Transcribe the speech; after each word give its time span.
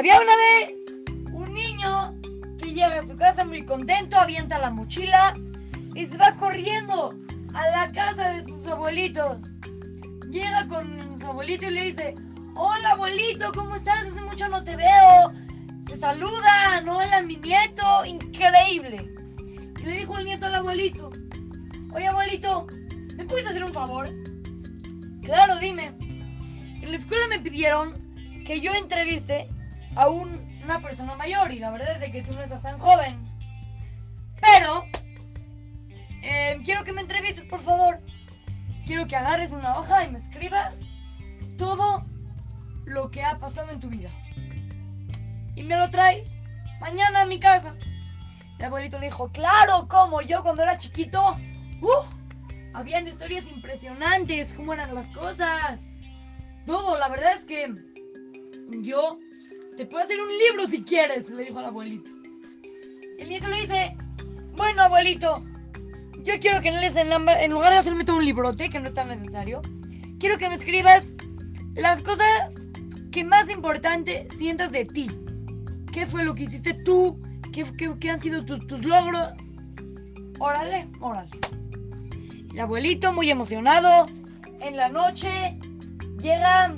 Había 0.00 0.18
una 0.18 0.34
vez 0.34 0.72
un 1.30 1.52
niño 1.52 2.18
que 2.56 2.72
llega 2.72 3.00
a 3.00 3.06
su 3.06 3.14
casa 3.16 3.44
muy 3.44 3.66
contento, 3.66 4.18
avienta 4.18 4.58
la 4.58 4.70
mochila 4.70 5.36
y 5.94 6.06
se 6.06 6.16
va 6.16 6.32
corriendo 6.36 7.14
a 7.52 7.68
la 7.68 7.92
casa 7.92 8.30
de 8.30 8.42
sus 8.42 8.66
abuelitos. 8.66 9.58
Llega 10.30 10.66
con 10.68 11.20
su 11.20 11.26
abuelito 11.26 11.66
y 11.66 11.72
le 11.72 11.84
dice, 11.84 12.14
hola 12.54 12.92
abuelito, 12.92 13.52
¿cómo 13.52 13.76
estás? 13.76 14.06
Hace 14.06 14.22
mucho 14.22 14.48
no 14.48 14.64
te 14.64 14.74
veo. 14.74 15.34
Se 15.86 15.98
saludan, 15.98 16.88
hola 16.88 17.20
mi 17.20 17.36
nieto, 17.36 18.06
increíble. 18.06 19.06
Y 19.80 19.82
le 19.82 19.98
dijo 19.98 20.16
el 20.16 20.24
nieto 20.24 20.46
al 20.46 20.54
abuelito, 20.54 21.12
oye 21.92 22.06
abuelito, 22.06 22.66
¿me 23.16 23.26
puedes 23.26 23.46
hacer 23.46 23.64
un 23.64 23.74
favor? 23.74 24.08
Claro, 25.20 25.58
dime. 25.58 25.88
En 26.80 26.90
la 26.90 26.96
escuela 26.96 27.28
me 27.28 27.38
pidieron 27.40 27.92
que 28.46 28.62
yo 28.62 28.72
entreviste 28.72 29.50
a 29.96 30.08
una 30.08 30.80
persona 30.82 31.16
mayor 31.16 31.50
y 31.52 31.58
la 31.58 31.70
verdad 31.70 31.92
es 31.92 32.00
de 32.00 32.12
que 32.12 32.22
tú 32.22 32.32
no 32.32 32.42
estás 32.42 32.62
tan 32.62 32.78
joven. 32.78 33.28
Pero 34.40 34.84
eh, 36.22 36.60
quiero 36.64 36.84
que 36.84 36.92
me 36.92 37.00
entrevistes, 37.00 37.46
por 37.46 37.60
favor. 37.60 38.00
Quiero 38.86 39.06
que 39.06 39.16
agarres 39.16 39.52
una 39.52 39.78
hoja 39.78 40.04
y 40.04 40.10
me 40.10 40.18
escribas 40.18 40.80
todo 41.56 42.04
lo 42.84 43.10
que 43.10 43.22
ha 43.22 43.38
pasado 43.38 43.70
en 43.70 43.80
tu 43.80 43.88
vida. 43.88 44.10
Y 45.54 45.62
me 45.62 45.76
lo 45.76 45.90
traes 45.90 46.38
mañana 46.80 47.22
a 47.22 47.26
mi 47.26 47.38
casa. 47.38 47.76
El 48.58 48.64
abuelito 48.66 48.98
le 48.98 49.06
dijo, 49.06 49.30
claro, 49.30 49.88
como 49.88 50.20
yo 50.20 50.42
cuando 50.42 50.62
era 50.62 50.76
chiquito, 50.76 51.36
¡uh! 51.80 52.20
habían 52.74 53.08
historias 53.08 53.50
impresionantes, 53.50 54.54
cómo 54.54 54.74
eran 54.74 54.94
las 54.94 55.10
cosas. 55.10 55.90
Todo, 56.66 56.98
la 56.98 57.08
verdad 57.08 57.32
es 57.34 57.44
que 57.44 57.74
yo 58.82 59.18
te 59.80 59.86
puedo 59.86 60.04
hacer 60.04 60.20
un 60.20 60.28
libro 60.28 60.66
si 60.66 60.82
quieres, 60.82 61.30
le 61.30 61.42
dijo 61.42 61.58
al 61.58 61.64
abuelito. 61.64 62.10
El 63.18 63.30
nieto 63.30 63.48
le 63.48 63.62
dice, 63.62 63.96
bueno, 64.54 64.82
abuelito, 64.82 65.42
yo 66.22 66.34
quiero 66.38 66.60
que 66.60 66.68
en, 66.68 67.50
lugar 67.50 67.72
de 67.72 67.78
hacerme 67.78 68.04
todo 68.04 68.18
un 68.18 68.26
librote, 68.26 68.68
que 68.68 68.78
no 68.78 68.88
es 68.88 68.92
tan 68.92 69.08
necesario, 69.08 69.62
quiero 70.18 70.36
que 70.36 70.50
me 70.50 70.54
escribas 70.54 71.14
las 71.76 72.02
cosas 72.02 72.62
que 73.10 73.24
más 73.24 73.48
importante 73.48 74.28
sientas 74.30 74.70
de 74.70 74.84
ti. 74.84 75.10
¿Qué 75.90 76.04
fue 76.04 76.26
lo 76.26 76.34
que 76.34 76.42
hiciste 76.42 76.74
tú? 76.74 77.18
¿Qué, 77.50 78.10
han 78.10 78.20
sido 78.20 78.44
tus 78.44 78.84
logros? 78.84 79.32
Órale, 80.40 80.90
órale. 81.00 81.30
El 82.52 82.60
abuelito, 82.60 83.14
muy 83.14 83.30
emocionado, 83.30 84.10
en 84.60 84.76
la 84.76 84.90
noche 84.90 85.58
llega, 86.18 86.74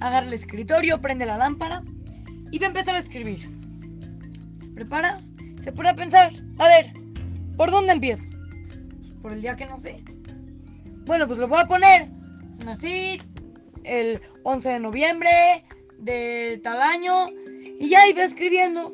agarra 0.00 0.26
el 0.26 0.34
escritorio, 0.34 1.00
prende 1.00 1.24
la 1.24 1.38
lámpara 1.38 1.82
y 2.50 2.58
va 2.58 2.66
a 2.66 2.68
empezar 2.68 2.94
a 2.94 2.98
escribir. 2.98 3.40
Se 4.54 4.70
prepara, 4.70 5.20
se 5.58 5.72
pone 5.72 5.90
a 5.90 5.96
pensar, 5.96 6.32
a 6.58 6.68
ver, 6.68 6.92
¿por 7.56 7.70
dónde 7.70 7.92
empiezo? 7.92 8.30
Por 9.22 9.32
el 9.32 9.42
día 9.42 9.56
que 9.56 9.66
sé. 9.78 10.02
Bueno, 11.06 11.26
pues 11.26 11.38
lo 11.38 11.48
voy 11.48 11.60
a 11.60 11.66
poner. 11.66 12.08
Nací 12.64 13.18
el 13.84 14.20
11 14.42 14.70
de 14.70 14.78
noviembre 14.80 15.64
de 15.98 16.60
tal 16.62 16.80
año 16.80 17.28
y 17.78 17.88
ya 17.88 18.08
iba 18.08 18.22
escribiendo. 18.22 18.92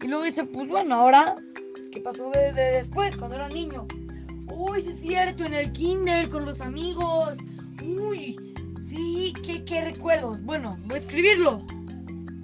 Y 0.00 0.06
luego 0.06 0.24
dice, 0.24 0.44
pues 0.44 0.68
bueno, 0.68 0.94
ahora, 0.94 1.36
¿qué 1.92 2.00
pasó 2.00 2.30
de, 2.30 2.52
después, 2.52 3.16
cuando 3.16 3.36
era 3.36 3.48
niño? 3.48 3.86
Uy, 4.46 4.82
sí 4.82 4.90
es 4.90 5.00
cierto, 5.00 5.44
en 5.44 5.54
el 5.54 5.72
kinder, 5.72 6.28
con 6.28 6.44
los 6.44 6.60
amigos. 6.60 7.38
Uy, 7.82 8.36
sí, 8.80 9.32
qué, 9.44 9.64
qué 9.64 9.84
recuerdos. 9.84 10.42
Bueno, 10.42 10.78
voy 10.84 10.94
a 10.94 10.98
escribirlo. 10.98 11.64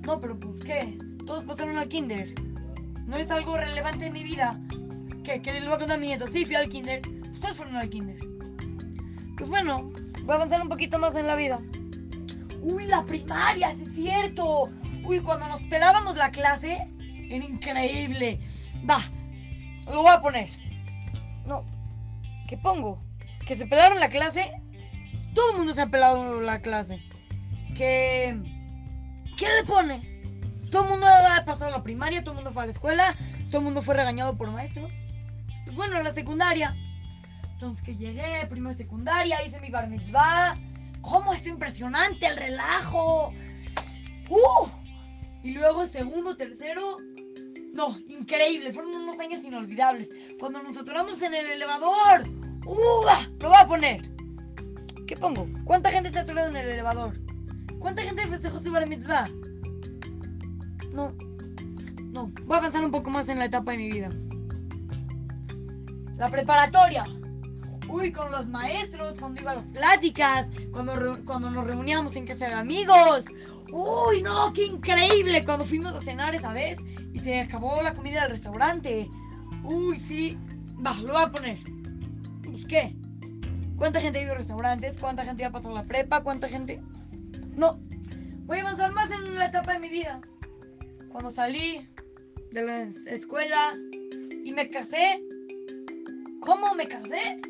No, 0.06 0.20
pero 0.20 0.38
pues, 0.38 0.60
¿qué? 0.60 0.98
Todos 1.26 1.44
pasaron 1.44 1.78
al 1.78 1.88
kinder. 1.88 2.34
No 3.06 3.16
es 3.16 3.30
algo 3.30 3.56
relevante 3.56 4.06
en 4.06 4.12
mi 4.12 4.22
vida. 4.22 4.60
¿Qué? 5.22 5.40
¿Qué 5.40 5.52
le 5.52 5.60
voy 5.60 5.74
a 5.74 5.78
contar 5.78 5.96
a 5.96 6.00
mi 6.00 6.06
nieto? 6.08 6.26
Sí, 6.26 6.44
fui 6.44 6.54
al 6.54 6.68
kinder. 6.68 7.02
Todos 7.40 7.56
fueron 7.56 7.76
al 7.76 7.88
kinder. 7.88 8.18
Pues 9.36 9.48
bueno, 9.48 9.92
voy 10.22 10.30
a 10.30 10.34
avanzar 10.34 10.62
un 10.62 10.68
poquito 10.68 10.98
más 10.98 11.16
en 11.16 11.26
la 11.26 11.36
vida. 11.36 11.60
Uy, 12.60 12.86
la 12.86 13.04
primaria, 13.04 13.70
sí 13.72 13.82
es 13.82 13.94
cierto. 13.94 14.70
Uy, 15.04 15.20
cuando 15.20 15.48
nos 15.48 15.62
pelábamos 15.62 16.16
la 16.16 16.30
clase, 16.30 16.88
era 17.30 17.44
increíble. 17.44 18.38
Va, 18.88 18.98
lo 19.86 20.02
voy 20.02 20.12
a 20.12 20.20
poner. 20.20 20.48
No, 21.46 21.64
¿qué 22.48 22.56
pongo? 22.56 23.02
Que 23.46 23.56
se 23.56 23.66
pelaron 23.66 23.98
la 24.00 24.08
clase. 24.08 24.50
Todo 25.34 25.52
el 25.52 25.58
mundo 25.58 25.74
se 25.74 25.82
ha 25.82 25.90
pelado 25.90 26.40
la 26.40 26.60
clase. 26.60 27.02
Que... 27.74 28.53
¿Qué 29.36 29.46
le 29.46 29.64
pone? 29.64 30.14
Todo 30.70 30.84
el 30.84 30.90
mundo 30.90 31.06
ha 31.06 31.44
pasado 31.44 31.70
la 31.70 31.82
primaria, 31.82 32.22
todo 32.22 32.32
el 32.32 32.36
mundo 32.36 32.52
fue 32.52 32.62
a 32.64 32.66
la 32.66 32.72
escuela, 32.72 33.14
todo 33.48 33.58
el 33.58 33.64
mundo 33.64 33.82
fue 33.82 33.94
regañado 33.94 34.36
por 34.36 34.50
maestros. 34.50 34.92
Bueno, 35.74 36.02
la 36.02 36.10
secundaria. 36.10 36.76
Entonces 37.52 37.84
que 37.84 37.96
llegué, 37.96 38.46
primero 38.48 38.74
secundaria, 38.74 39.44
hice 39.44 39.60
mi 39.60 39.70
bar 39.70 39.88
mitzvah. 39.88 40.58
¿Cómo 41.00 41.32
es 41.32 41.46
impresionante 41.46 42.26
el 42.26 42.36
relajo? 42.36 43.32
¡Uh! 44.28 44.68
Y 45.42 45.52
luego 45.52 45.86
segundo, 45.86 46.36
tercero, 46.36 46.98
no, 47.74 47.96
increíble, 48.08 48.72
fueron 48.72 48.94
unos 48.94 49.18
años 49.20 49.44
inolvidables. 49.44 50.10
Cuando 50.38 50.62
nos 50.62 50.76
atoramos 50.76 51.20
en 51.22 51.34
el 51.34 51.46
elevador. 51.46 52.28
¡Uh! 52.66 53.04
Lo 53.40 53.48
voy 53.48 53.58
a 53.58 53.66
poner. 53.66 54.02
¿Qué 55.06 55.16
pongo? 55.16 55.46
¿Cuánta 55.64 55.90
gente 55.90 56.10
se 56.10 56.18
ha 56.18 56.22
atorado 56.22 56.48
en 56.48 56.56
el 56.56 56.68
elevador? 56.68 57.14
¿Cuánta 57.84 58.00
gente 58.00 58.26
festejó 58.26 58.58
su 58.58 58.72
bar 58.72 58.86
mitzvah? 58.86 59.28
No. 60.94 61.14
No, 62.14 62.32
voy 62.46 62.54
a 62.54 62.56
avanzar 62.56 62.82
un 62.82 62.90
poco 62.90 63.10
más 63.10 63.28
en 63.28 63.38
la 63.38 63.44
etapa 63.44 63.72
de 63.72 63.76
mi 63.76 63.92
vida. 63.92 64.10
La 66.16 66.30
preparatoria. 66.30 67.04
Uy, 67.86 68.10
con 68.10 68.32
los 68.32 68.48
maestros, 68.48 69.20
cuando 69.20 69.42
iba 69.42 69.50
a 69.50 69.56
las 69.56 69.66
pláticas, 69.66 70.50
cuando, 70.72 70.94
cuando 71.26 71.50
nos 71.50 71.66
reuníamos 71.66 72.16
en 72.16 72.26
casa 72.26 72.46
de 72.46 72.54
amigos. 72.54 73.26
Uy, 73.70 74.22
no, 74.22 74.50
qué 74.54 74.64
increíble 74.64 75.44
cuando 75.44 75.66
fuimos 75.66 75.92
a 75.92 76.00
cenar 76.00 76.34
esa 76.34 76.54
vez 76.54 76.78
y 77.12 77.18
se 77.18 77.38
acabó 77.38 77.82
la 77.82 77.92
comida 77.92 78.22
del 78.22 78.30
restaurante. 78.30 79.10
Uy, 79.62 79.98
sí. 79.98 80.38
Va, 80.82 80.94
lo 80.94 81.12
voy 81.12 81.22
a 81.22 81.30
poner. 81.30 81.58
Qué. 82.66 82.96
¿Cuánta 83.76 84.00
gente 84.00 84.22
ido 84.22 84.32
a 84.32 84.36
restaurantes? 84.36 84.96
¿Cuánta 84.96 85.22
gente 85.22 85.44
ha 85.44 85.52
pasado 85.52 85.74
la 85.74 85.84
prepa? 85.84 86.22
¿Cuánta 86.22 86.48
gente? 86.48 86.82
No. 87.56 87.80
Voy 88.46 88.58
a 88.58 88.62
avanzar 88.62 88.92
más 88.92 89.10
en 89.10 89.34
la 89.36 89.46
etapa 89.46 89.74
de 89.74 89.78
mi 89.78 89.88
vida. 89.88 90.20
Cuando 91.10 91.30
salí 91.30 91.88
de 92.52 92.62
la 92.62 92.82
escuela 92.82 93.74
y 94.44 94.52
me 94.52 94.68
casé. 94.68 95.22
¿Cómo 96.40 96.74
me 96.74 96.86
casé? 96.86 97.40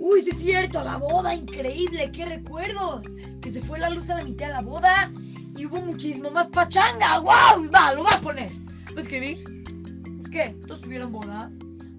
Uy, 0.00 0.22
sí 0.22 0.30
es 0.30 0.38
cierto, 0.38 0.82
la 0.82 0.96
boda, 0.96 1.34
increíble, 1.34 2.10
qué 2.12 2.24
recuerdos. 2.24 3.02
Que 3.40 3.50
se 3.50 3.60
fue 3.60 3.78
la 3.78 3.90
luz 3.90 4.10
a 4.10 4.16
la 4.16 4.24
mitad 4.24 4.46
de 4.48 4.52
la 4.52 4.62
boda 4.62 5.12
y 5.56 5.66
hubo 5.66 5.80
muchísimo 5.80 6.30
más 6.30 6.48
pachanga. 6.48 7.18
¡Wow! 7.20 7.70
Va, 7.74 7.94
lo 7.94 8.02
voy 8.02 8.12
a 8.12 8.20
poner. 8.20 8.52
¿Voy 8.88 8.98
a 8.98 9.00
escribir? 9.00 9.38
¿Es 10.20 10.30
que 10.30 10.50
Todos 10.66 10.82
tuvieron 10.82 11.12
boda, 11.12 11.50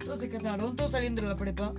todos 0.04 0.20
se 0.20 0.30
casaron, 0.30 0.76
todos 0.76 0.92
saliendo 0.92 1.22
de 1.22 1.30
la 1.30 1.38
prepa. 1.38 1.74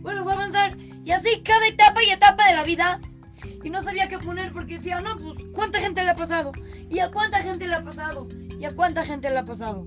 Bueno, 0.00 0.22
voy 0.24 0.32
a 0.32 0.36
avanzar. 0.36 0.76
Y 1.04 1.10
así 1.12 1.40
cada 1.42 1.66
etapa 1.66 2.02
y 2.02 2.10
etapa 2.10 2.46
de 2.48 2.56
la 2.56 2.64
vida. 2.64 3.00
Y 3.62 3.70
no 3.70 3.82
sabía 3.82 4.08
qué 4.08 4.18
poner 4.18 4.52
porque 4.52 4.76
decía, 4.76 5.00
no, 5.00 5.16
pues, 5.18 5.38
¿cuánta 5.52 5.80
gente 5.80 6.02
le 6.02 6.10
ha 6.10 6.14
pasado? 6.14 6.52
¿Y 6.90 7.00
a 7.00 7.10
cuánta 7.10 7.38
gente 7.40 7.66
le 7.66 7.74
ha 7.74 7.82
pasado? 7.82 8.28
¿Y 8.58 8.64
a 8.64 8.74
cuánta 8.74 9.04
gente 9.04 9.30
le 9.30 9.38
ha 9.38 9.44
pasado? 9.44 9.84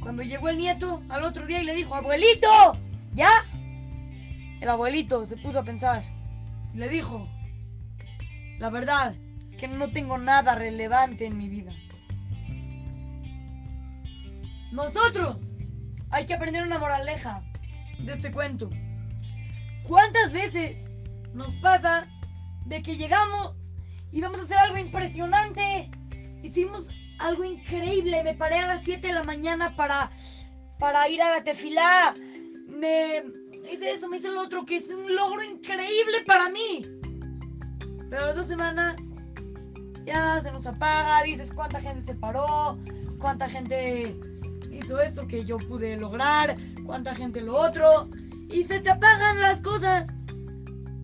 Cuando 0.00 0.22
llegó 0.22 0.48
el 0.48 0.58
nieto 0.58 1.02
al 1.08 1.24
otro 1.24 1.46
día 1.46 1.62
y 1.62 1.64
le 1.64 1.74
dijo, 1.74 1.94
abuelito, 1.94 2.48
¿ya? 3.12 3.30
El 4.60 4.68
abuelito 4.68 5.24
se 5.24 5.36
puso 5.36 5.60
a 5.60 5.64
pensar 5.64 6.02
y 6.72 6.78
le 6.78 6.88
dijo, 6.88 7.28
la 8.58 8.70
verdad 8.70 9.14
es 9.42 9.56
que 9.56 9.68
no 9.68 9.90
tengo 9.90 10.18
nada 10.18 10.54
relevante 10.54 11.26
en 11.26 11.36
mi 11.36 11.48
vida. 11.48 11.72
Nosotros 14.72 15.38
hay 16.10 16.26
que 16.26 16.34
aprender 16.34 16.62
una 16.62 16.78
moraleja 16.78 17.42
de 17.98 18.12
este 18.12 18.30
cuento. 18.30 18.70
¿Cuántas 19.84 20.32
veces 20.32 20.90
nos 21.32 21.56
pasa 21.58 22.08
de 22.64 22.82
que 22.82 22.96
llegamos 22.96 23.74
y 24.10 24.20
vamos 24.20 24.40
a 24.40 24.42
hacer 24.44 24.58
algo 24.58 24.78
impresionante? 24.78 25.90
Hicimos 26.42 26.90
algo 27.18 27.44
increíble. 27.44 28.22
Me 28.22 28.34
paré 28.34 28.58
a 28.58 28.66
las 28.68 28.82
7 28.82 29.06
de 29.06 29.12
la 29.12 29.24
mañana 29.24 29.74
para, 29.76 30.10
para 30.78 31.08
ir 31.08 31.22
a 31.22 31.30
la 31.30 31.44
tefilá. 31.44 32.14
Me 32.68 33.24
hice 33.70 33.90
eso, 33.92 34.08
me 34.08 34.18
hice 34.18 34.30
lo 34.30 34.42
otro, 34.42 34.64
que 34.64 34.76
es 34.76 34.90
un 34.90 35.14
logro 35.14 35.42
increíble 35.42 36.22
para 36.26 36.50
mí. 36.50 36.86
Pero 38.10 38.26
las 38.26 38.36
dos 38.36 38.46
semanas 38.46 38.96
ya 40.04 40.40
se 40.40 40.52
nos 40.52 40.66
apaga, 40.66 41.22
dices 41.22 41.52
cuánta 41.52 41.80
gente 41.80 42.02
se 42.02 42.14
paró, 42.14 42.78
cuánta 43.18 43.48
gente 43.48 44.14
hizo 44.70 45.00
eso 45.00 45.26
que 45.26 45.44
yo 45.44 45.58
pude 45.58 45.96
lograr, 45.96 46.56
cuánta 46.84 47.14
gente 47.14 47.40
lo 47.40 47.56
otro. 47.56 48.08
Y 48.50 48.62
se 48.64 48.80
te 48.80 48.90
apagan 48.90 49.40
las 49.40 49.60
cosas. 49.62 50.18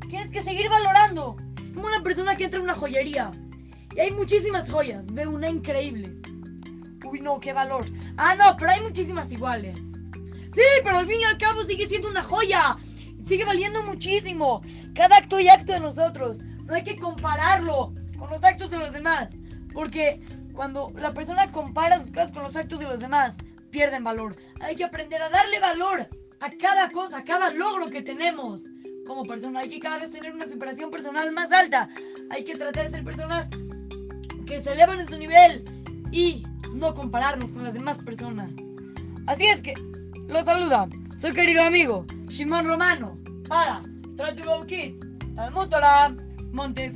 Tienes 0.09 0.31
que 0.31 0.43
seguir 0.43 0.69
valorando. 0.69 1.37
Como 1.75 1.87
una 1.87 2.03
persona 2.03 2.37
que 2.37 2.45
entra 2.45 2.61
a 2.61 2.63
una 2.63 2.75
joyería 2.75 3.31
Y 3.95 4.01
hay 4.01 4.11
muchísimas 4.13 4.71
joyas. 4.71 5.13
Veo 5.13 5.31
una 5.31 5.49
increíble. 5.49 6.17
Uy, 7.05 7.21
no, 7.21 7.41
qué 7.41 7.53
valor. 7.53 7.87
Ah, 8.17 8.35
no, 8.37 8.57
pero 8.57 8.71
hay 8.71 8.81
muchísimas 8.81 9.33
iguales. 9.33 9.77
Sí, 10.53 10.63
pero 10.83 10.99
al 10.99 11.07
fin 11.07 11.21
y 11.21 11.25
al 11.25 11.39
cabo 11.39 11.65
sigue 11.65 11.87
siendo 11.87 12.09
una 12.09 12.23
joya. 12.23 12.77
Sigue 13.21 13.45
valiendo 13.45 13.83
muchísimo. 13.85 14.63
Cada 14.95 15.17
acto 15.17 15.39
y 15.41 15.49
acto 15.49 15.73
de 15.73 15.81
nosotros. 15.81 16.41
No 16.65 16.75
hay 16.75 16.85
que 16.85 16.97
compararlo 16.97 17.95
con 18.19 18.31
los 18.31 18.45
actos 18.45 18.71
de 18.71 18.79
los 18.79 18.93
demás. 18.93 19.41
Porque 19.73 20.21
cuando 20.55 20.93
la 20.97 21.15
persona 21.15 21.51
compara 21.53 21.99
sus 21.99 22.11
cosas 22.11 22.33
con 22.33 22.43
los 22.43 22.57
actos 22.57 22.81
de 22.81 22.87
los 22.87 23.01
demás, 23.01 23.39
pierden 23.71 24.05
valor. 24.05 24.37
Hay 24.61 24.77
que 24.77 24.85
aprender 24.85 25.23
a 25.23 25.29
darle 25.29 25.61
valor 25.61 26.09
a 26.41 26.51
cada 26.51 26.91
cosa, 26.91 27.19
a 27.19 27.25
cada 27.25 27.51
logro 27.53 27.91
que 27.91 28.03
tenemos 28.03 28.65
como 29.11 29.25
persona. 29.25 29.59
Hay 29.61 29.69
que 29.69 29.81
cada 29.81 29.99
vez 29.99 30.13
tener 30.13 30.33
una 30.33 30.47
superación 30.47 30.89
personal 30.89 31.33
más 31.33 31.51
alta. 31.51 31.89
Hay 32.31 32.45
que 32.45 32.55
tratar 32.55 32.85
de 32.85 32.93
ser 32.93 33.05
personas 33.05 33.49
que 34.47 34.61
se 34.61 34.73
elevan 34.73 35.01
en 35.01 35.09
su 35.09 35.19
nivel 35.19 35.65
y 36.13 36.47
no 36.75 36.95
compararnos 36.95 37.51
con 37.51 37.65
las 37.65 37.75
demás 37.75 37.99
personas. 37.99 38.57
Así 39.27 39.47
es 39.47 39.63
que, 39.63 39.75
los 40.29 40.45
saluda 40.45 40.89
su 41.17 41.33
querido 41.35 41.61
amigo 41.65 42.07
Shimon 42.29 42.67
Romano 42.67 43.19
para 43.49 43.83
Try 44.17 44.37
to 44.37 44.45
Go 44.45 44.65
Kids, 44.65 45.01
Talmud 45.35 45.69
Torah, 45.69 46.15
Monte. 46.53 46.89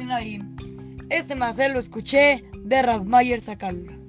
Este 1.11 1.35
más 1.35 1.59
lo 1.59 1.81
escuché 1.81 2.45
de 2.63 2.83
Rav 2.83 3.05
Mayer 3.05 3.41
Sakal. 3.41 4.04